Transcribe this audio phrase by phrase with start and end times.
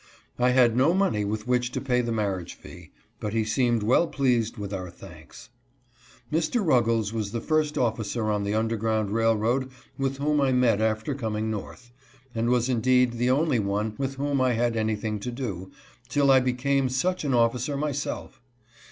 [0.39, 3.83] I had no money with which to pay the mar riage fee, but he seemed
[3.83, 5.49] well pleased with our thanks.
[6.33, 6.65] Mr.
[6.65, 9.69] Ruggles was the first officer on the underground railroad
[9.99, 11.91] with whom I met after coming North,
[12.33, 15.69] and was indeed the only one with whom I had anything to do,
[16.09, 18.41] till I became such an officer myself.